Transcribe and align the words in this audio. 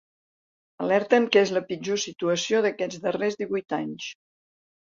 Alerten 0.85 1.27
que 1.35 1.43
és 1.47 1.51
la 1.57 1.63
pitjor 1.67 2.01
situació 2.05 2.65
d’aquests 2.67 3.05
darrers 3.07 3.41
divuit 3.43 3.77
anys. 3.83 4.09